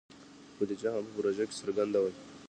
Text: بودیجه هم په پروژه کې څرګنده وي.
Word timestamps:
بودیجه 0.57 0.89
هم 0.93 1.03
په 1.07 1.11
پروژه 1.17 1.43
کې 1.49 1.55
څرګنده 1.61 1.99
وي. 2.03 2.13